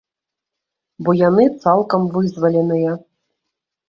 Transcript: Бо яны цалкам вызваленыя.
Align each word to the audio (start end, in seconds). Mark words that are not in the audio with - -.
Бо 1.07 1.11
яны 1.19 1.45
цалкам 1.65 2.07
вызваленыя. 2.15 2.95